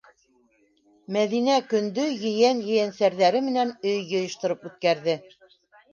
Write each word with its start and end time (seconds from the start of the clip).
Мәҙинә 1.17 1.57
көндө 1.73 2.07
ейән-ейәнсәрҙәре 2.23 3.45
менән 3.51 3.77
өй 3.91 4.01
йыйыштырып 4.11 4.69
үткәрҙе. 4.71 5.17